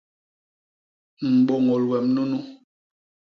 [1.37, 2.39] Mbôñôl wem nunu.